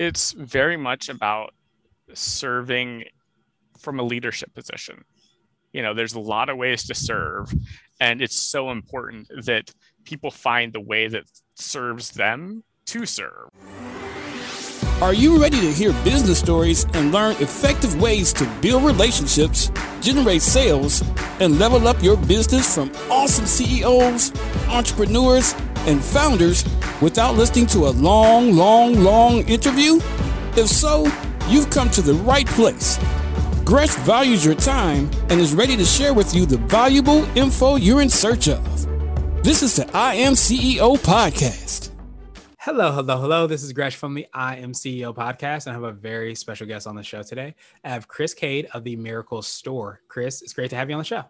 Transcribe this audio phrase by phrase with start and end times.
[0.00, 1.52] it's very much about
[2.14, 3.04] serving
[3.78, 5.04] from a leadership position.
[5.74, 7.52] You know, there's a lot of ways to serve,
[8.00, 9.70] and it's so important that
[10.04, 11.24] people find the way that
[11.54, 13.50] serves them to serve.
[15.02, 19.70] Are you ready to hear business stories and learn effective ways to build relationships,
[20.00, 21.02] generate sales,
[21.40, 24.32] and level up your business from awesome CEOs,
[24.68, 25.54] entrepreneurs,
[25.86, 26.64] and founders
[27.00, 29.96] without listening to a long, long, long interview?
[30.56, 31.04] If so,
[31.48, 32.98] you've come to the right place.
[33.64, 38.00] Gresh values your time and is ready to share with you the valuable info you're
[38.00, 38.64] in search of.
[39.44, 41.90] This is the I Am CEO podcast.
[42.58, 43.46] Hello, hello, hello.
[43.46, 46.66] This is Gresh from the I Am CEO podcast, and I have a very special
[46.66, 47.54] guest on the show today.
[47.82, 50.00] I have Chris Cade of the Miracle Store.
[50.08, 51.24] Chris, it's great to have you on the show.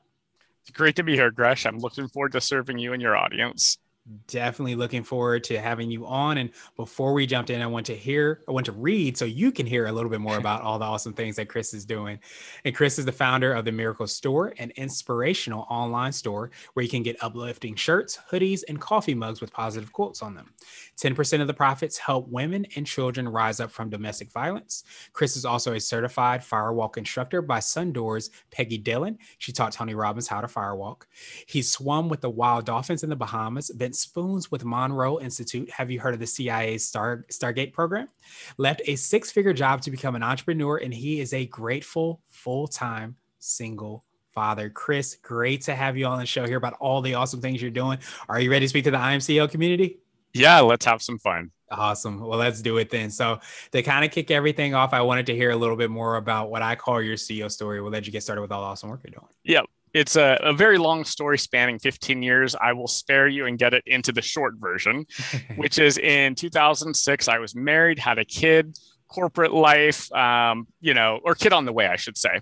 [0.62, 1.66] It's great to be here, Gresh.
[1.66, 3.78] I'm looking forward to serving you and your audience
[4.26, 6.38] definitely looking forward to having you on.
[6.38, 9.52] And before we jumped in, I want to hear, I want to read so you
[9.52, 12.18] can hear a little bit more about all the awesome things that Chris is doing.
[12.64, 16.88] And Chris is the founder of the Miracle Store, an inspirational online store where you
[16.88, 20.52] can get uplifting shirts, hoodies, and coffee mugs with positive quotes on them.
[20.96, 24.84] 10% of the profits help women and children rise up from domestic violence.
[25.12, 29.16] Chris is also a certified firewalk instructor by Sundoor's Peggy Dylan.
[29.38, 31.02] She taught Tony Robbins how to firewalk.
[31.46, 35.70] He swum with the wild dolphins in the Bahamas, bent spoons with Monroe Institute.
[35.70, 38.08] Have you heard of the CIA's Star, Stargate program?
[38.56, 42.66] Left a six figure job to become an entrepreneur, and he is a grateful full
[42.66, 44.70] time single father.
[44.70, 47.70] Chris, great to have you on the show here about all the awesome things you're
[47.70, 47.98] doing.
[48.28, 49.98] Are you ready to speak to the I Am CEO community?
[50.32, 51.50] Yeah, let's have some fun.
[51.70, 52.20] Awesome.
[52.20, 53.10] Well, let's do it then.
[53.10, 53.40] So,
[53.72, 56.50] to kind of kick everything off, I wanted to hear a little bit more about
[56.50, 57.80] what I call your CEO story.
[57.80, 59.30] We'll let you get started with all the awesome work you're doing.
[59.44, 62.54] Yep it's a, a, very long story spanning 15 years.
[62.54, 65.06] I will spare you and get it into the short version,
[65.56, 71.20] which is in 2006, I was married, had a kid, corporate life, um, you know,
[71.24, 72.40] or kid on the way, I should say.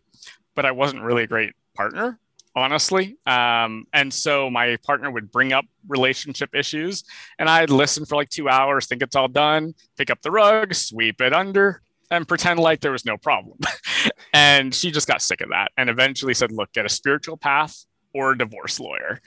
[0.55, 2.19] But I wasn't really a great partner,
[2.55, 3.17] honestly.
[3.27, 7.05] Um, and so my partner would bring up relationship issues,
[7.39, 10.75] and I'd listen for like two hours, think it's all done, pick up the rug,
[10.75, 11.81] sweep it under,
[12.11, 13.59] and pretend like there was no problem.
[14.33, 17.85] and she just got sick of that and eventually said, look, get a spiritual path
[18.15, 19.21] or a divorce lawyer.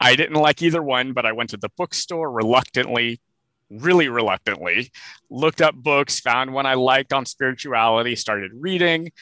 [0.00, 3.20] I didn't like either one, but I went to the bookstore reluctantly,
[3.70, 4.90] really reluctantly,
[5.30, 9.12] looked up books, found one I liked on spirituality, started reading,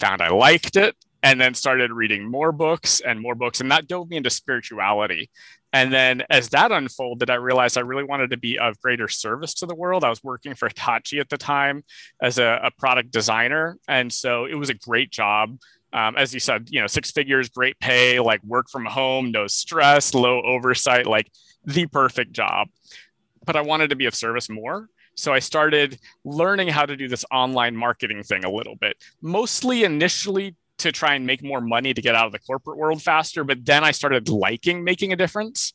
[0.00, 3.60] found I liked it, and then started reading more books and more books.
[3.60, 5.30] And that dove me into spirituality.
[5.72, 9.54] And then as that unfolded, I realized I really wanted to be of greater service
[9.54, 10.02] to the world.
[10.02, 11.84] I was working for Hitachi at the time
[12.22, 13.76] as a, a product designer.
[13.86, 15.58] And so it was a great job.
[15.92, 19.46] Um, as you said, you know, six figures, great pay, like work from home, no
[19.46, 21.30] stress, low oversight, like
[21.64, 22.68] the perfect job.
[23.44, 24.88] But I wanted to be of service more.
[25.16, 29.82] So I started learning how to do this online marketing thing a little bit, mostly
[29.82, 33.44] initially to try and make more money to get out of the corporate world faster.
[33.44, 35.74] But then I started liking making a difference.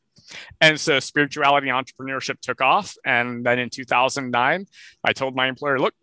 [0.62, 2.96] And so spirituality and entrepreneurship took off.
[3.06, 4.66] And then in 2009,
[5.04, 5.94] I told my employer, look,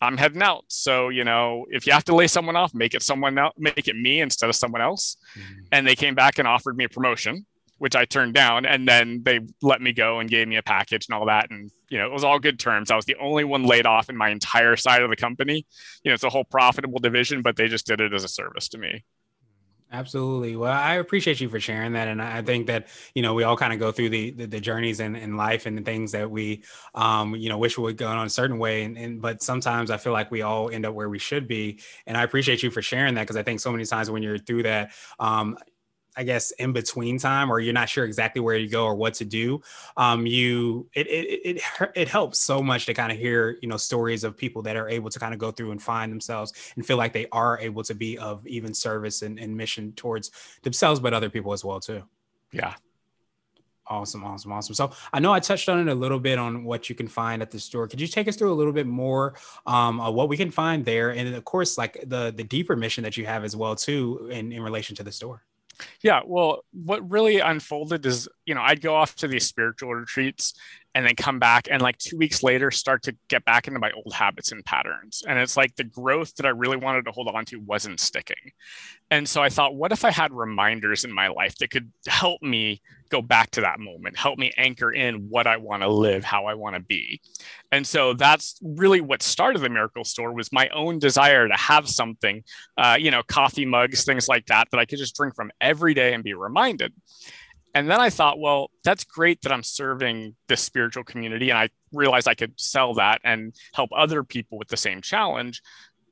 [0.00, 0.64] I'm heading out.
[0.68, 3.88] So, you know, if you have to lay someone off, make it someone else, make
[3.88, 5.16] it me instead of someone else.
[5.36, 5.60] Mm-hmm.
[5.72, 7.46] And they came back and offered me a promotion
[7.78, 8.66] which I turned down.
[8.66, 11.50] And then they let me go and gave me a package and all that.
[11.50, 12.90] And, you know, it was all good terms.
[12.90, 15.66] I was the only one laid off in my entire side of the company.
[16.02, 18.68] You know, it's a whole profitable division, but they just did it as a service
[18.70, 19.04] to me.
[19.90, 20.54] Absolutely.
[20.54, 22.08] Well, I appreciate you for sharing that.
[22.08, 24.60] And I think that, you know, we all kind of go through the, the, the,
[24.60, 26.62] journeys in, in life and the things that we,
[26.94, 28.84] um, you know, wish would go on a certain way.
[28.84, 31.80] And, and, but sometimes I feel like we all end up where we should be.
[32.06, 34.36] And I appreciate you for sharing that because I think so many times when you're
[34.36, 35.56] through that, um,
[36.18, 39.14] I guess in between time or you're not sure exactly where you go or what
[39.14, 39.62] to do,
[39.96, 43.76] um, you it, it it it helps so much to kind of hear you know
[43.76, 46.84] stories of people that are able to kind of go through and find themselves and
[46.84, 50.98] feel like they are able to be of even service and, and mission towards themselves,
[51.00, 52.02] but other people as well too.
[52.52, 52.74] Yeah,
[53.90, 54.74] Awesome, awesome, awesome.
[54.74, 57.40] So I know I touched on it a little bit on what you can find
[57.40, 57.88] at the store.
[57.88, 59.34] Could you take us through a little bit more
[59.66, 63.16] um, what we can find there, and of course, like the the deeper mission that
[63.16, 65.42] you have as well too, in in relation to the store?
[66.02, 70.54] Yeah, well, what really unfolded is, you know, I'd go off to these spiritual retreats
[70.98, 73.92] and then come back and like two weeks later start to get back into my
[73.92, 75.22] old habits and patterns.
[75.28, 78.50] And it's like the growth that I really wanted to hold on to wasn't sticking.
[79.08, 82.42] And so I thought, what if I had reminders in my life that could help
[82.42, 86.24] me go back to that moment, help me anchor in what I want to live,
[86.24, 87.20] how I want to be.
[87.70, 91.88] And so that's really what started the Miracle Store was my own desire to have
[91.88, 92.42] something,
[92.76, 95.94] uh, you know, coffee mugs, things like that, that I could just drink from every
[95.94, 96.92] day and be reminded.
[97.74, 101.50] And then I thought, well, that's great that I'm serving this spiritual community.
[101.50, 105.62] And I realized I could sell that and help other people with the same challenge.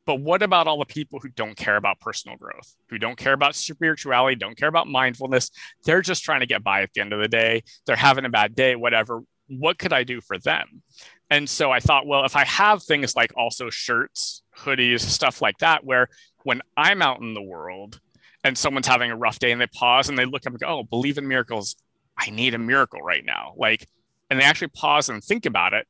[0.05, 3.33] But what about all the people who don't care about personal growth, who don't care
[3.33, 5.51] about spirituality, don't care about mindfulness?
[5.85, 7.65] They're just trying to get by at the end of the day.
[7.87, 9.23] They're having a bad day, whatever.
[9.49, 10.83] What could I do for them?
[11.29, 15.59] And so I thought, well, if I have things like also shirts, hoodies, stuff like
[15.59, 16.09] that, where
[16.45, 18.01] when I'm out in the world
[18.47, 20.67] and someone's having a rough day and they pause and they look up and go,
[20.67, 21.77] oh, believe in miracles.
[22.17, 23.55] I need a miracle right now.
[23.57, 23.87] Like,
[24.31, 25.87] and they actually pause and think about it.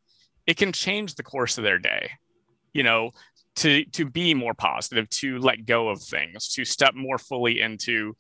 [0.47, 2.13] It can change the course of their day.
[2.73, 3.11] You know,
[3.57, 8.17] to to be more positive to let go of things to step more fully into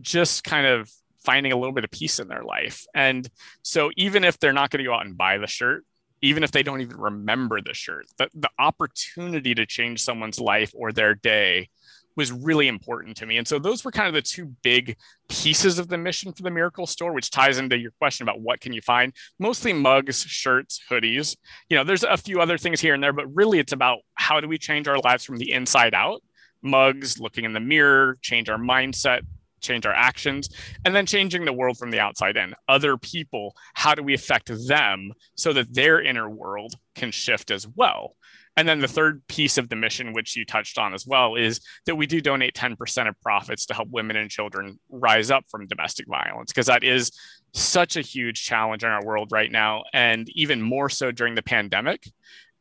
[0.00, 0.90] just kind of
[1.24, 3.30] finding a little bit of peace in their life and
[3.62, 5.84] so even if they're not going to go out and buy the shirt
[6.20, 10.72] even if they don't even remember the shirt the, the opportunity to change someone's life
[10.74, 11.68] or their day
[12.16, 13.38] was really important to me.
[13.38, 14.96] And so those were kind of the two big
[15.28, 18.60] pieces of the mission for the Miracle Store, which ties into your question about what
[18.60, 19.12] can you find.
[19.38, 21.36] Mostly mugs, shirts, hoodies.
[21.68, 24.40] You know, there's a few other things here and there, but really it's about how
[24.40, 26.22] do we change our lives from the inside out?
[26.62, 29.20] Mugs, looking in the mirror, change our mindset,
[29.64, 30.48] change our actions,
[30.84, 32.54] and then changing the world from the outside in.
[32.68, 37.66] Other people, how do we affect them so that their inner world can shift as
[37.66, 38.14] well?
[38.56, 41.60] And then the third piece of the mission, which you touched on as well, is
[41.86, 45.66] that we do donate 10% of profits to help women and children rise up from
[45.66, 47.10] domestic violence, because that is
[47.52, 49.82] such a huge challenge in our world right now.
[49.92, 52.04] And even more so during the pandemic.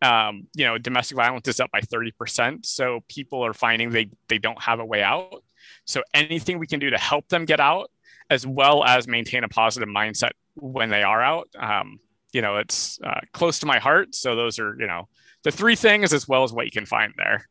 [0.01, 2.65] Um, you know, domestic violence is up by 30%.
[2.65, 5.43] So people are finding they, they don't have a way out.
[5.85, 7.91] So anything we can do to help them get out,
[8.29, 11.99] as well as maintain a positive mindset when they are out, um,
[12.31, 14.15] you know, it's uh, close to my heart.
[14.15, 15.07] So those are, you know,
[15.43, 17.47] the three things as well as what you can find there.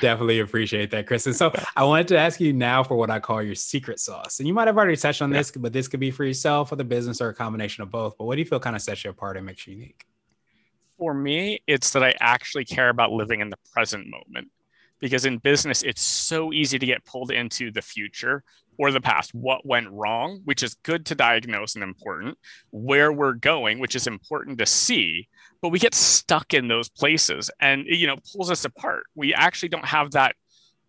[0.00, 1.26] Definitely appreciate that, Chris.
[1.26, 4.40] And so I wanted to ask you now for what I call your secret sauce.
[4.40, 6.76] And you might have already touched on this, but this could be for yourself or
[6.76, 8.18] the business or a combination of both.
[8.18, 10.04] But what do you feel kind of sets you apart and makes you unique?
[10.98, 14.50] For me, it's that I actually care about living in the present moment.
[15.00, 18.42] Because in business, it's so easy to get pulled into the future
[18.78, 22.36] or the past, what went wrong, which is good to diagnose and important,
[22.70, 25.28] where we're going, which is important to see,
[25.62, 29.04] but we get stuck in those places and you know pulls us apart.
[29.14, 30.36] We actually don't have that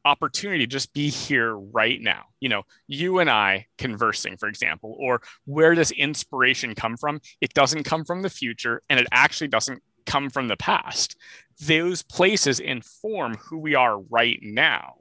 [0.06, 2.24] opportunity to just be here right now.
[2.40, 7.20] You know, you and I conversing, for example, or where does inspiration come from?
[7.42, 11.16] It doesn't come from the future and it actually doesn't come from the past.
[11.62, 14.96] Those places inform who we are right now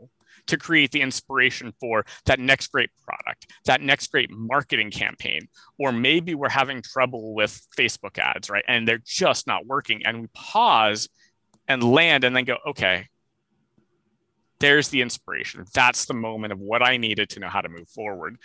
[0.46, 5.48] to create the inspiration for that next great product, that next great marketing campaign.
[5.78, 8.64] Or maybe we're having trouble with Facebook ads, right?
[8.68, 10.04] And they're just not working.
[10.04, 11.08] And we pause
[11.68, 13.08] and land and then go, okay,
[14.58, 15.64] there's the inspiration.
[15.74, 18.38] That's the moment of what I needed to know how to move forward.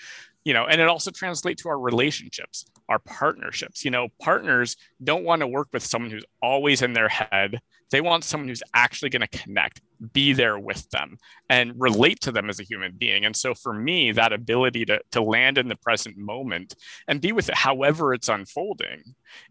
[0.44, 3.86] You know, and it also translates to our relationships, our partnerships.
[3.86, 7.60] You know, partners don't want to work with someone who's always in their head.
[7.92, 9.82] They want someone who's actually going to connect,
[10.14, 11.18] be there with them,
[11.50, 13.26] and relate to them as a human being.
[13.26, 16.74] And so for me, that ability to, to land in the present moment
[17.08, 19.04] and be with it however it's unfolding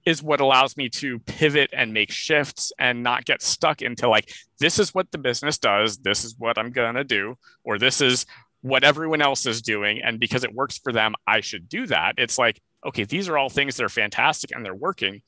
[0.07, 4.33] is what allows me to pivot and make shifts and not get stuck into like,
[4.59, 8.01] this is what the business does, this is what I'm going to do, or this
[8.01, 8.25] is
[8.63, 10.01] what everyone else is doing.
[10.03, 12.15] And because it works for them, I should do that.
[12.19, 15.23] It's like, okay, these are all things that are fantastic and they're working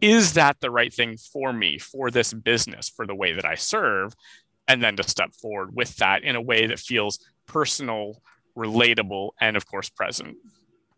[0.00, 3.54] is that the right thing for me, for this business, for the way that I
[3.54, 4.14] serve?
[4.66, 8.22] And then to step forward with that in a way that feels personal,
[8.56, 10.36] relatable, and of course, present.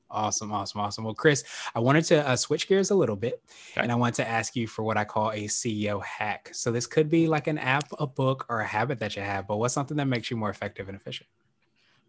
[0.09, 1.05] Awesome, awesome, awesome.
[1.05, 1.43] Well, Chris,
[1.75, 3.81] I wanted to uh, switch gears a little bit okay.
[3.81, 6.51] and I want to ask you for what I call a CEO hack.
[6.53, 9.49] So, this could be like an app, a book, or a habit that you have,
[9.49, 11.29] but what's something that makes you more effective and efficient?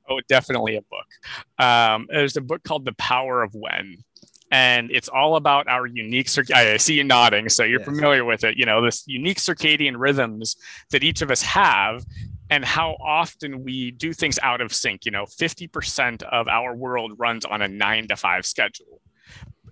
[0.09, 1.65] Oh, definitely a book.
[1.65, 4.03] Um, there's a book called The Power of When
[4.51, 7.87] and it's all about our unique circ- I see you nodding, so you're yes.
[7.87, 8.57] familiar with it.
[8.57, 10.55] You know, this unique circadian rhythms
[10.91, 12.05] that each of us have,
[12.49, 15.05] and how often we do things out of sync.
[15.05, 19.01] You know, 50% of our world runs on a nine to five schedule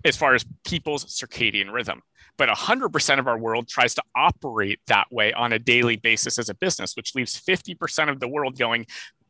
[0.04, 2.02] as far as people's circadian rhythm.
[2.36, 6.50] But 100% of our world tries to operate that way on a daily basis as
[6.50, 8.86] a business, which leaves 50% of the world going,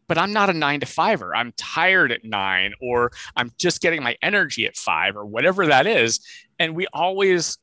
[0.08, 1.34] but I'm not a nine to fiver.
[1.34, 5.86] I'm tired at nine, or I'm just getting my energy at five, or whatever that
[5.86, 6.20] is.
[6.58, 7.58] And we always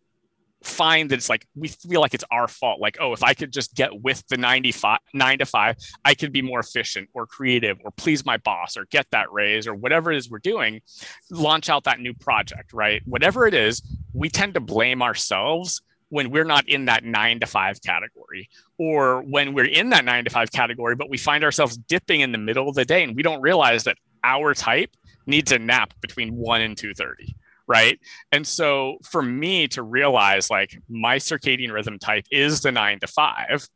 [0.64, 2.80] find that it's like we feel like it's our fault.
[2.80, 6.32] Like, oh, if I could just get with the 95, nine to five, I could
[6.32, 10.12] be more efficient or creative or please my boss or get that raise or whatever
[10.12, 10.82] it is we're doing,
[11.30, 13.02] launch out that new project, right?
[13.06, 13.82] Whatever it is,
[14.14, 15.82] we tend to blame ourselves
[16.14, 20.24] when we're not in that nine to five category, or when we're in that nine
[20.24, 23.16] to five category, but we find ourselves dipping in the middle of the day and
[23.16, 24.92] we don't realize that our type
[25.26, 27.34] needs a nap between 1 and 2:30
[27.66, 27.98] right?
[28.34, 33.08] And so for me to realize like my circadian rhythm type is the 9 to
[33.08, 33.68] 5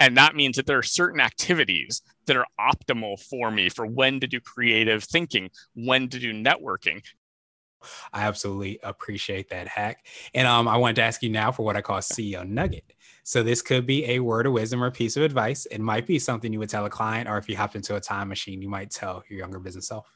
[0.00, 4.20] and that means that there are certain activities that are optimal for me for when
[4.20, 7.02] to do creative thinking when to do networking
[8.12, 10.06] I absolutely appreciate that hack.
[10.34, 12.92] And um, I wanted to ask you now for what I call CEO nugget.
[13.22, 15.66] So this could be a word of wisdom or piece of advice.
[15.66, 18.00] It might be something you would tell a client, or if you hopped into a
[18.00, 20.06] time machine, you might tell your younger business self.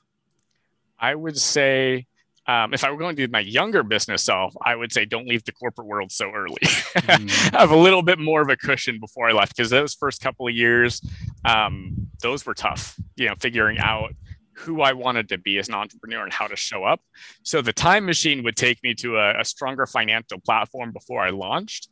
[0.99, 2.07] I would say
[2.47, 5.29] um, if I were going to do my younger business self, I would say don't
[5.29, 6.59] leave the corporate world so early.
[6.63, 7.31] mm.
[7.53, 10.49] Have a little bit more of a cushion before I left because those first couple
[10.49, 11.01] of years,
[11.45, 12.99] um, those were tough.
[13.17, 14.15] You know, figuring out
[14.61, 17.01] who I wanted to be as an entrepreneur and how to show up.
[17.43, 21.31] So the time machine would take me to a, a stronger financial platform before I
[21.31, 21.89] launched.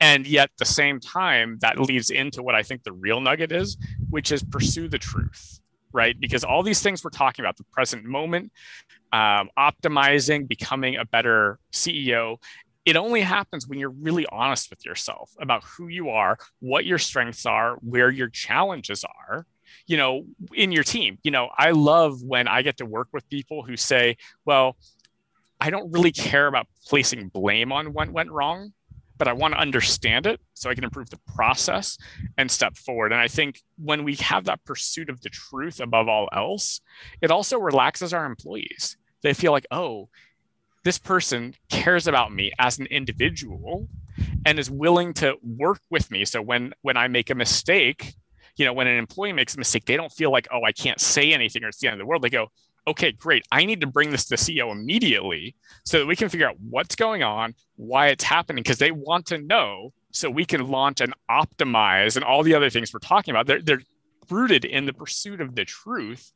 [0.00, 3.50] And yet, at the same time, that leads into what I think the real nugget
[3.50, 3.76] is,
[4.10, 5.60] which is pursue the truth,
[5.92, 6.18] right?
[6.18, 8.52] Because all these things we're talking about, the present moment,
[9.12, 12.38] um, optimizing, becoming a better CEO,
[12.84, 16.98] it only happens when you're really honest with yourself about who you are, what your
[16.98, 19.46] strengths are, where your challenges are,
[19.86, 21.18] you know, in your team.
[21.22, 24.76] You know, I love when I get to work with people who say, well,
[25.60, 28.72] I don't really care about placing blame on what went wrong,
[29.16, 31.98] but I want to understand it so I can improve the process
[32.36, 33.12] and step forward.
[33.12, 36.80] And I think when we have that pursuit of the truth above all else,
[37.20, 38.96] it also relaxes our employees.
[39.22, 40.08] They feel like, oh,
[40.84, 43.88] this person cares about me as an individual
[44.46, 46.24] and is willing to work with me.
[46.24, 48.14] So when when I make a mistake,
[48.58, 51.00] you know, when an employee makes a mistake, they don't feel like, oh, I can't
[51.00, 52.22] say anything or it's the end of the world.
[52.22, 52.48] They go,
[52.88, 53.44] okay, great.
[53.52, 56.56] I need to bring this to the CEO immediately so that we can figure out
[56.60, 61.00] what's going on, why it's happening, because they want to know so we can launch
[61.00, 63.46] and optimize and all the other things we're talking about.
[63.46, 63.82] They're, they're
[64.30, 66.32] rooted in the pursuit of the truth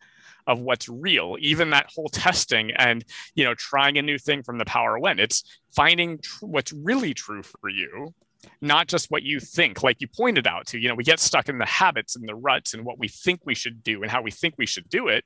[0.46, 4.58] of what's real even that whole testing and you know trying a new thing from
[4.58, 8.12] the power when it's finding tr- what's really true for you
[8.60, 11.48] not just what you think like you pointed out to you know we get stuck
[11.48, 14.22] in the habits and the ruts and what we think we should do and how
[14.22, 15.24] we think we should do it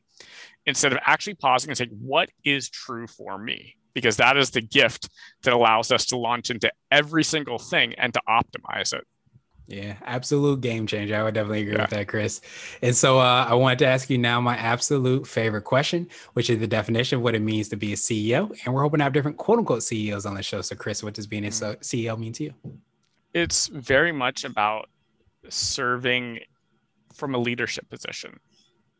[0.66, 4.60] instead of actually pausing and saying what is true for me because that is the
[4.60, 5.08] gift
[5.42, 9.06] that allows us to launch into every single thing and to optimize it
[9.68, 11.16] yeah, absolute game changer.
[11.16, 11.82] I would definitely agree yeah.
[11.82, 12.40] with that, Chris.
[12.82, 16.60] And so uh, I wanted to ask you now my absolute favorite question, which is
[16.60, 18.56] the definition of what it means to be a CEO.
[18.64, 20.60] And we're hoping to have different quote unquote CEOs on the show.
[20.60, 21.80] So, Chris, what does being a mm-hmm.
[21.80, 22.54] CEO mean to you?
[23.36, 24.88] It's very much about
[25.50, 26.40] serving
[27.12, 28.40] from a leadership position.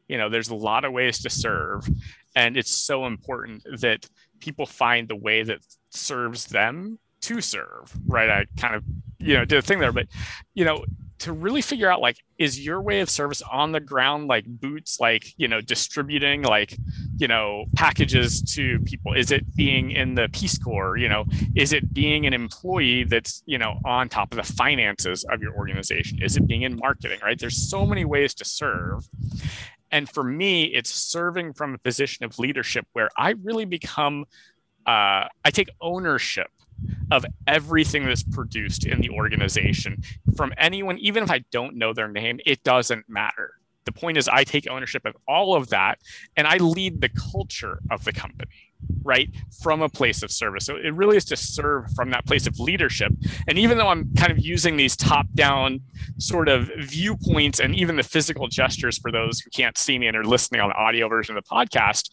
[0.09, 1.89] You know, there's a lot of ways to serve,
[2.35, 4.07] and it's so important that
[4.41, 8.29] people find the way that serves them to serve, right?
[8.29, 8.85] I kind of,
[9.19, 10.07] you know, did a thing there, but,
[10.53, 10.85] you know,
[11.19, 15.01] to really figure out like is your way of service on the ground like boots
[15.01, 16.77] like you know distributing like
[17.17, 19.13] you know packages to people?
[19.13, 20.97] Is it being in the peace corps?
[20.97, 25.25] You know is it being an employee that's you know on top of the finances
[25.25, 26.23] of your organization?
[26.23, 27.39] Is it being in marketing right?
[27.39, 29.09] There's so many ways to serve.
[29.91, 34.25] And for me it's serving from a position of leadership where i really become
[34.87, 36.49] uh, i take ownership
[37.11, 40.03] of everything that's produced in the organization
[40.37, 43.55] from anyone, even if I don't know their name, it doesn't matter.
[43.87, 46.01] The point is, I take ownership of all of that
[46.37, 49.31] and I lead the culture of the company, right?
[49.63, 50.67] From a place of service.
[50.67, 53.13] So it really is to serve from that place of leadership.
[53.47, 55.83] And even though I'm kind of using these top down
[56.19, 60.17] sort of viewpoints and even the physical gestures for those who can't see me and
[60.17, 62.11] are listening on the audio version of the podcast,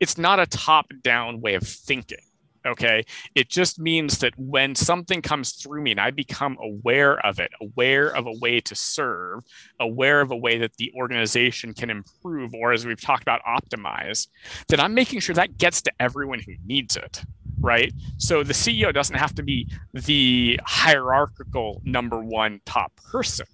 [0.00, 2.18] it's not a top down way of thinking
[2.66, 3.04] Okay.
[3.34, 7.52] It just means that when something comes through me and I become aware of it,
[7.60, 9.44] aware of a way to serve,
[9.78, 14.26] aware of a way that the organization can improve, or as we've talked about, optimize,
[14.68, 17.22] that I'm making sure that gets to everyone who needs it.
[17.58, 17.92] Right.
[18.18, 23.46] So the CEO doesn't have to be the hierarchical number one top person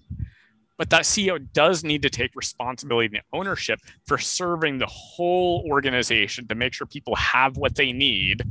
[0.78, 6.46] but that CEO does need to take responsibility and ownership for serving the whole organization
[6.48, 8.42] to make sure people have what they need.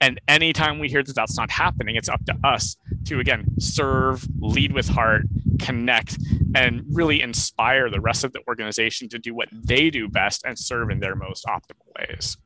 [0.00, 4.26] And anytime we hear that that's not happening, it's up to us to, again, serve,
[4.40, 5.22] lead with heart,
[5.58, 6.18] connect,
[6.54, 10.58] and really inspire the rest of the organization to do what they do best and
[10.58, 12.36] serve in their most optimal ways.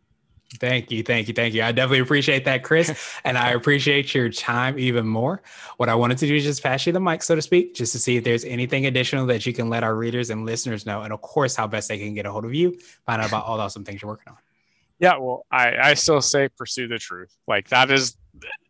[0.58, 1.02] Thank you.
[1.02, 1.34] Thank you.
[1.34, 1.62] Thank you.
[1.62, 2.94] I definitely appreciate that, Chris.
[3.24, 5.42] and I appreciate your time even more.
[5.76, 7.92] What I wanted to do is just pass you the mic, so to speak, just
[7.92, 11.02] to see if there's anything additional that you can let our readers and listeners know.
[11.02, 13.44] And of course, how best they can get a hold of you, find out about
[13.44, 14.38] all the awesome things you're working on.
[14.98, 15.18] Yeah.
[15.18, 17.34] Well, I, I still say pursue the truth.
[17.48, 18.16] Like that is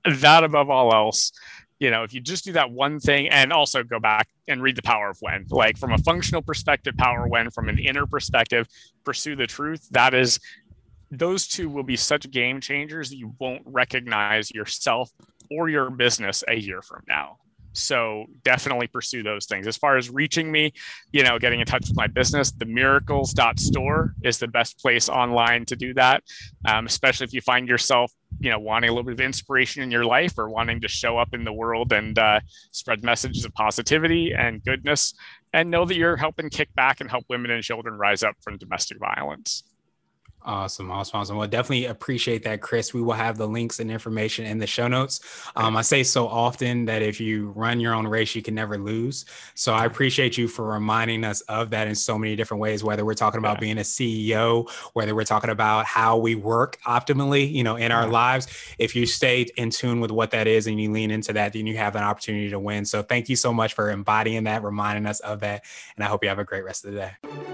[0.04, 1.32] that above all else.
[1.80, 4.76] You know, if you just do that one thing and also go back and read
[4.76, 8.68] the power of when, like from a functional perspective, power when, from an inner perspective,
[9.04, 9.88] pursue the truth.
[9.90, 10.38] That is
[11.10, 15.10] those two will be such game changers that you won't recognize yourself
[15.50, 17.38] or your business a year from now.
[17.74, 19.66] So definitely pursue those things.
[19.66, 20.72] As far as reaching me,
[21.12, 25.64] you know, getting in touch with my business, the miracles.store is the best place online
[25.66, 26.22] to do that.
[26.64, 29.90] Um, especially if you find yourself, you know, wanting a little bit of inspiration in
[29.90, 33.52] your life or wanting to show up in the world and uh, spread messages of
[33.54, 35.12] positivity and goodness
[35.52, 38.56] and know that you're helping kick back and help women and children rise up from
[38.56, 39.64] domestic violence.
[40.46, 41.36] Awesome, awesome, awesome.
[41.38, 42.92] Well, definitely appreciate that, Chris.
[42.92, 45.20] We will have the links and information in the show notes.
[45.56, 48.76] Um, I say so often that if you run your own race, you can never
[48.76, 49.24] lose.
[49.54, 52.84] So I appreciate you for reminding us of that in so many different ways.
[52.84, 57.50] Whether we're talking about being a CEO, whether we're talking about how we work optimally,
[57.50, 58.46] you know, in our lives.
[58.78, 61.66] If you stay in tune with what that is and you lean into that, then
[61.66, 62.84] you have an opportunity to win.
[62.84, 65.64] So thank you so much for embodying that, reminding us of that,
[65.96, 67.53] and I hope you have a great rest of the day.